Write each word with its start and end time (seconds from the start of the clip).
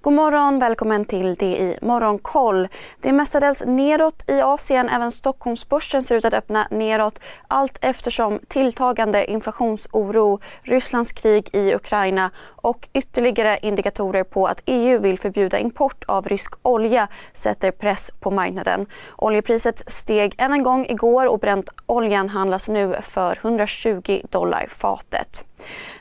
God 0.00 0.12
morgon, 0.12 0.58
välkommen 0.58 1.04
till 1.04 1.34
det 1.34 1.58
i 1.58 1.78
Morgonkoll. 1.82 2.68
Det 3.00 3.08
är 3.08 3.12
mestadels 3.12 3.62
nedåt 3.66 4.30
i 4.30 4.40
Asien. 4.40 4.88
Även 4.88 5.12
Stockholmsbörsen 5.12 6.02
ser 6.02 6.16
ut 6.16 6.24
att 6.24 6.34
öppna 6.34 6.68
nedåt 6.70 7.20
allt 7.48 7.78
eftersom 7.80 8.40
tilltagande 8.48 9.30
inflationsoro, 9.30 10.40
Rysslands 10.62 11.12
krig 11.12 11.48
i 11.52 11.74
Ukraina 11.74 12.30
och 12.56 12.88
ytterligare 12.92 13.58
indikatorer 13.62 14.24
på 14.24 14.46
att 14.46 14.62
EU 14.66 14.98
vill 14.98 15.18
förbjuda 15.18 15.58
import 15.58 16.04
av 16.08 16.28
rysk 16.28 16.54
olja 16.62 17.08
sätter 17.34 17.70
press 17.70 18.10
på 18.20 18.30
marknaden. 18.30 18.86
Oljepriset 19.16 19.92
steg 19.92 20.34
än 20.38 20.52
en 20.52 20.62
gång 20.62 20.86
igår 20.86 21.26
och 21.26 21.38
bränt 21.38 21.70
oljan 21.86 22.28
handlas 22.28 22.68
nu 22.68 22.96
för 23.02 23.38
120 23.42 24.20
dollar 24.30 24.66
fatet. 24.68 25.47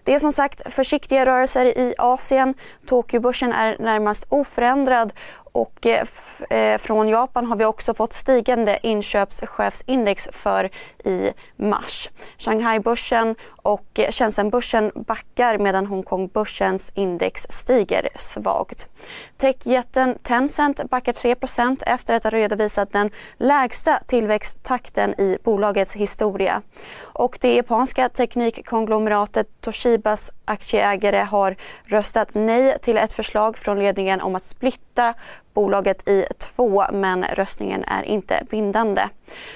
Det 0.03 0.13
är 0.13 0.19
som 0.19 0.31
sagt 0.31 0.73
försiktiga 0.73 1.25
rörelser 1.25 1.65
i 1.65 1.93
Asien. 1.97 2.53
Tokyobörsen 2.85 3.53
är 3.53 3.77
närmast 3.79 4.25
oförändrad 4.29 5.13
och 5.57 5.85
eh, 5.85 6.07
eh, 6.49 6.77
från 6.77 7.07
Japan 7.07 7.45
har 7.45 7.55
vi 7.55 7.65
också 7.65 7.93
fått 7.93 8.13
stigande 8.13 8.79
inköpschefsindex 8.83 10.27
för 10.31 10.69
i 11.03 11.31
mars. 11.55 12.09
Shanghai-börsen 12.37 13.35
och 13.67 13.99
Shenzhen-börsen 14.11 14.91
backar 14.95 15.57
medan 15.57 15.87
Hongkong-börsens 15.87 16.91
index 16.95 17.45
stiger 17.49 18.09
svagt. 18.15 18.89
Techjätten 19.37 20.17
Tencent 20.23 20.89
backar 20.89 21.13
3% 21.13 21.83
efter 21.85 22.13
att 22.13 22.23
ha 22.23 22.31
redovisat 22.31 22.91
den 22.91 23.09
lägsta 23.37 23.99
tillväxttakten 24.07 25.21
i 25.21 25.37
bolagets 25.43 25.95
historia. 25.95 26.61
Och 27.01 27.37
det 27.41 27.55
japanska 27.55 28.09
teknikkonglomeratet 28.09 29.47
Toshibas 29.61 30.31
aktieägare 30.45 31.19
har 31.19 31.55
röstat 31.83 32.29
nej 32.33 32.77
till 32.81 32.97
ett 32.97 33.13
förslag 33.13 33.57
från 33.57 33.79
ledningen 33.79 34.21
om 34.21 34.35
att 34.35 34.43
splitta 34.43 35.13
bolaget 35.57 36.09
i 36.09 36.25
två 36.39 36.85
men 36.91 37.23
röstningen 37.23 37.83
är 37.83 38.03
inte 38.03 38.43
bindande. 38.49 39.09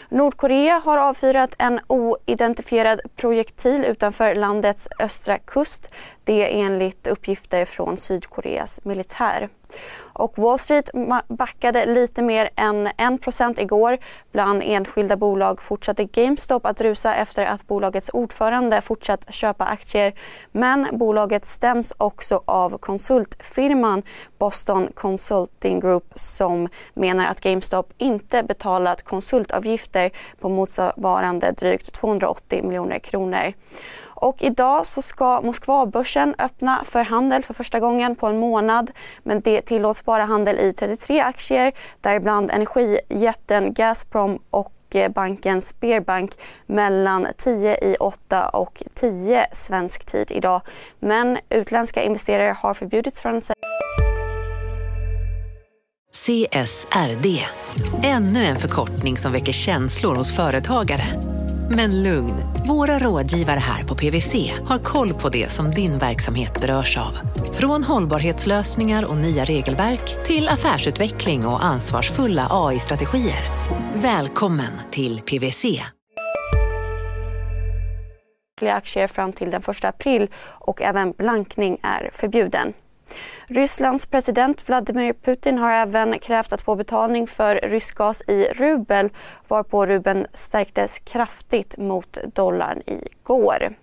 Nordkorea 0.09 0.81
har 0.85 0.97
avfyrat 0.97 1.55
en 1.57 1.79
oidentifierad 1.87 3.01
projektil 3.15 3.85
utanför 3.85 4.35
landets 4.35 4.89
östra 4.99 5.37
kust. 5.37 5.93
Det 6.31 6.43
är 6.43 6.65
enligt 6.65 7.07
uppgifter 7.07 7.65
från 7.65 7.97
Sydkoreas 7.97 8.79
militär. 8.83 9.49
Och 9.99 10.37
Wall 10.37 10.59
Street 10.59 10.89
backade 11.27 11.85
lite 11.85 12.21
mer 12.21 12.49
än 12.55 12.87
1% 12.87 13.61
igår. 13.61 13.97
Bland 14.31 14.61
enskilda 14.65 15.17
bolag 15.17 15.61
fortsatte 15.61 16.03
GameStop 16.03 16.65
att 16.65 16.81
rusa 16.81 17.15
efter 17.15 17.45
att 17.45 17.67
bolagets 17.67 18.09
ordförande 18.13 18.81
fortsatt 18.81 19.33
köpa 19.33 19.65
aktier. 19.65 20.13
Men 20.51 20.87
bolaget 20.91 21.45
stäms 21.45 21.93
också 21.97 22.41
av 22.45 22.77
konsultfirman 22.77 24.03
Boston 24.37 24.87
Consulting 24.93 25.79
Group 25.79 26.11
som 26.15 26.69
menar 26.93 27.25
att 27.25 27.41
GameStop 27.41 27.93
inte 27.97 28.43
betalat 28.43 29.03
konsultavgifter 29.03 30.11
på 30.39 30.49
motsvarande 30.49 31.51
drygt 31.51 31.93
280 31.93 32.63
miljoner 32.63 32.99
kronor. 32.99 33.53
Och 34.21 34.43
idag 34.43 34.85
så 34.85 35.01
ska 35.01 35.41
Moskvabörsen 35.41 36.35
öppna 36.39 36.83
för 36.85 37.03
handel 37.03 37.43
för 37.43 37.53
första 37.53 37.79
gången 37.79 38.15
på 38.15 38.27
en 38.27 38.39
månad. 38.39 38.91
Men 39.23 39.39
det 39.39 39.61
tillåts 39.61 40.05
bara 40.05 40.25
handel 40.25 40.59
i 40.59 40.73
33 40.73 41.21
aktier, 41.21 41.71
däribland 42.01 42.51
energijätten 42.51 43.73
Gazprom 43.73 44.39
och 44.49 44.95
eh, 44.95 45.11
banken 45.11 45.61
Sberbank 45.61 46.31
mellan 46.65 47.27
10 47.37 47.75
i 47.75 47.95
8 47.99 48.49
och 48.49 48.83
10 48.93 49.47
svensk 49.53 50.05
tid 50.05 50.31
idag. 50.31 50.61
Men 50.99 51.37
utländska 51.49 52.03
investerare 52.03 52.55
har 52.57 52.73
förbjudits 52.73 53.21
från 53.21 53.37
att 53.37 53.51
CSRD, 56.13 57.45
ännu 58.03 58.45
en 58.45 58.55
förkortning 58.55 59.17
som 59.17 59.31
väcker 59.31 59.51
känslor 59.51 60.15
hos 60.15 60.35
företagare. 60.35 61.05
Men 61.69 62.03
lugn, 62.03 62.50
våra 62.67 62.99
rådgivare 62.99 63.59
här 63.59 63.83
på 63.83 63.95
PWC 63.95 64.51
har 64.65 64.79
koll 64.79 65.13
på 65.13 65.29
det 65.29 65.51
som 65.51 65.71
din 65.71 65.97
verksamhet 65.97 66.61
berörs 66.61 66.97
av. 66.97 67.19
Från 67.53 67.83
hållbarhetslösningar 67.83 69.05
och 69.05 69.17
nya 69.17 69.45
regelverk 69.45 70.23
till 70.25 70.49
affärsutveckling 70.49 71.45
och 71.45 71.65
ansvarsfulla 71.65 72.47
AI-strategier. 72.49 73.43
Välkommen 73.95 74.71
till 74.91 75.21
PWC. 75.21 75.65
aktier 78.61 79.07
fram 79.07 79.33
till 79.33 79.51
den 79.51 79.61
1 79.61 79.85
april 79.85 80.29
och 80.43 80.81
även 80.81 81.11
blankning 81.11 81.77
är 81.83 82.09
förbjuden. 82.13 82.73
Rysslands 83.47 84.05
president 84.05 84.69
Vladimir 84.69 85.13
Putin 85.13 85.57
har 85.57 85.71
även 85.71 86.19
krävt 86.19 86.53
att 86.53 86.61
få 86.61 86.75
betalning 86.75 87.27
för 87.27 87.55
rysk 87.55 87.95
gas 87.95 88.21
i 88.27 88.45
rubel 88.45 89.09
varpå 89.47 89.85
rubeln 89.85 90.27
stärktes 90.33 90.99
kraftigt 90.99 91.77
mot 91.77 92.17
dollarn 92.33 92.81
igår. 92.85 93.73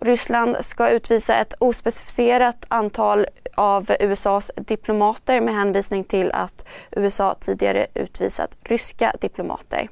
Ryssland 0.00 0.56
ska 0.60 0.88
utvisa 0.88 1.36
ett 1.36 1.54
ospecificerat 1.58 2.64
antal 2.68 3.26
av 3.54 3.90
USAs 4.00 4.50
diplomater 4.56 5.40
med 5.40 5.54
hänvisning 5.54 6.04
till 6.04 6.32
att 6.32 6.68
USA 6.90 7.34
tidigare 7.40 7.86
utvisat 7.94 8.56
ryska 8.62 9.12
diplomater. 9.20 9.88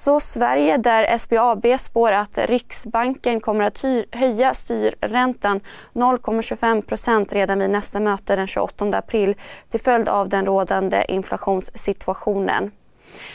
Så 0.00 0.20
Sverige 0.20 0.76
där 0.76 1.18
SBAB 1.18 1.66
spår 1.78 2.12
att 2.12 2.38
Riksbanken 2.38 3.40
kommer 3.40 3.64
att 3.64 3.84
höja 4.12 4.54
styrräntan 4.54 5.60
0,25 5.92 6.88
procent 6.88 7.32
redan 7.32 7.58
vid 7.58 7.70
nästa 7.70 8.00
möte 8.00 8.36
den 8.36 8.46
28 8.46 8.98
april 8.98 9.34
till 9.68 9.80
följd 9.80 10.08
av 10.08 10.28
den 10.28 10.46
rådande 10.46 11.04
inflationssituationen. 11.08 12.70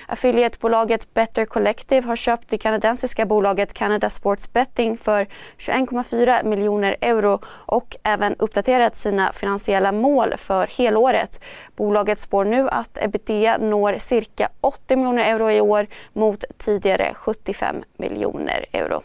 Affiliatebolaget 0.08 1.14
Better 1.14 1.46
Collective 1.46 2.08
har 2.08 2.16
köpt 2.16 2.50
det 2.50 2.58
kanadensiska 2.58 3.26
bolaget 3.26 3.74
Canada 3.74 4.10
Sports 4.10 4.54
Betting 4.54 4.98
för 4.98 5.28
21,4 5.58 6.44
miljoner 6.44 6.96
euro 7.02 7.40
och 7.48 7.96
även 8.04 8.36
uppdaterat 8.40 8.98
sina 8.98 9.32
finansiella 9.32 9.92
mål 9.92 10.34
för 10.38 10.68
helåret. 10.78 11.40
Bolaget 11.76 12.20
spår 12.20 12.46
nu 12.46 12.70
att 12.70 12.98
ebitda 13.02 13.58
når 13.58 13.98
cirka 13.98 14.50
80 14.62 14.96
miljoner 14.96 15.24
euro 15.24 15.52
i 15.52 15.62
år 15.62 15.88
mot 16.14 16.44
tidigare 16.58 17.14
75 17.14 17.84
miljoner 17.98 18.66
euro. 18.72 19.02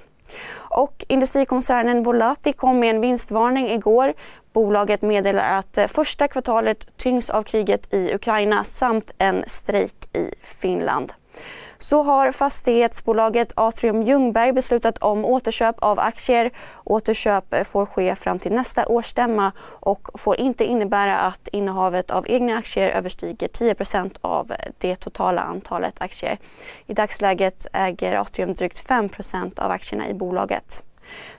Och 0.56 1.04
industrikoncernen 1.08 2.02
Volati 2.02 2.52
kom 2.52 2.78
med 2.78 2.94
en 2.94 3.00
vinstvarning 3.00 3.70
igår. 3.70 4.14
Bolaget 4.53 5.03
meddelar 5.03 5.59
att 5.59 5.78
eh, 5.78 5.87
första 5.87 6.28
kvartalet 6.28 6.97
tyngs 6.97 7.31
av 7.31 7.43
kriget 7.43 7.94
i 7.94 8.15
Ukraina 8.15 8.65
samt 8.65 9.12
en 9.19 9.44
strejk 9.47 10.16
i 10.16 10.31
Finland. 10.43 11.12
Så 11.78 12.03
har 12.03 12.33
fastighetsbolaget 12.33 13.53
Atrium 13.56 14.03
Ljungberg 14.03 14.53
beslutat 14.53 14.99
om 14.99 15.25
återköp 15.25 15.77
av 15.78 15.99
aktier. 15.99 16.50
Återköp 16.84 17.55
eh, 17.55 17.65
får 17.65 17.87
ske 17.87 18.15
fram 18.15 18.38
till 18.38 18.53
nästa 18.53 18.87
årsstämma 18.87 19.53
och 19.61 20.21
får 20.21 20.37
inte 20.37 20.65
innebära 20.65 21.19
att 21.19 21.49
innehavet 21.49 22.11
av 22.11 22.25
egna 22.28 22.59
aktier 22.59 22.88
överstiger 22.88 23.49
10% 23.49 24.17
av 24.21 24.53
eh, 24.53 24.56
det 24.78 24.97
totala 24.97 25.41
antalet 25.41 26.00
aktier. 26.00 26.38
I 26.87 26.94
dagsläget 26.94 27.67
äger 27.72 28.15
Atrium 28.15 28.53
drygt 28.53 28.88
5% 28.88 29.61
av 29.61 29.71
aktierna 29.71 30.09
i 30.09 30.15
bolaget. 30.15 30.82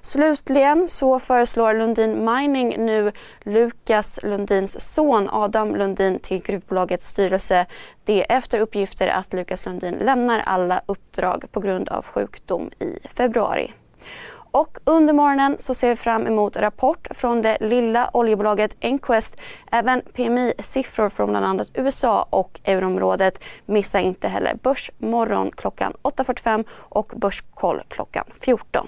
Slutligen 0.02 0.88
så 0.88 1.20
föreslår 1.20 1.74
Lundin 1.74 2.26
Mining 2.26 2.86
nu 2.86 3.12
Lukas 3.44 4.20
Lundins 4.24 4.94
son 4.94 5.30
Adam 5.32 5.76
Lundin 5.76 6.20
till 6.20 6.44
gruvbolagets 6.44 7.08
styrelse. 7.08 7.66
Det 8.06 8.32
efter 8.32 8.60
uppgifter 8.60 9.08
att 9.08 9.34
Lukas 9.34 9.66
Lundin 9.66 9.94
lämnar 9.94 10.40
alla 10.40 10.82
uppdrag 10.86 11.46
på 11.52 11.60
grund 11.60 11.90
av 11.90 12.06
sjukdom 12.06 12.70
i 12.80 13.08
februari. 13.08 13.72
Och 14.52 14.78
under 14.84 15.14
morgonen 15.14 15.56
så 15.60 15.74
ser 15.74 15.90
vi 15.90 15.96
fram 15.96 16.28
emot 16.28 16.58
rapport 16.58 17.08
från 17.12 17.42
det 17.42 17.58
lilla 17.62 18.10
oljebolaget 18.14 18.76
Enquest. 18.82 19.38
Även 19.72 20.02
PMI-siffror 20.02 21.10
från 21.10 21.30
bland 21.30 21.46
annat 21.46 21.72
USA 21.74 22.28
och 22.30 22.60
euroområdet. 22.64 23.44
Missa 23.66 24.00
inte 24.00 24.28
heller 24.28 24.56
Börsmorgon 24.64 25.52
klockan 25.52 25.94
8.45 26.04 26.66
och 26.72 27.14
Börskoll 27.16 27.82
klockan 27.90 28.26
14. 28.42 28.88